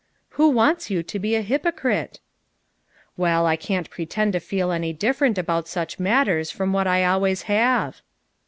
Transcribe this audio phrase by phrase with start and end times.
[0.29, 2.19] "Who wants you to be a hypocrite?"
[3.17, 7.43] "Well, I can't pretend to feel any different about such matters from what I always
[7.43, 8.01] have."